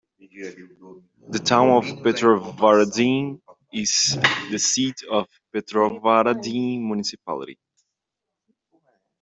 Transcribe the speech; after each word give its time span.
The 1.29 1.37
town 1.37 1.69
of 1.69 1.83
Petrovaradin 2.01 3.39
is 3.71 4.17
the 4.49 4.57
seat 4.57 4.95
of 5.11 5.27
Petrovaradin 5.55 6.81
municipality. 6.81 7.59